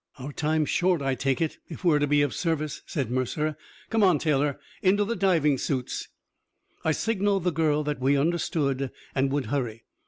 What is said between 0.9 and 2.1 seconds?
I take it, if we are to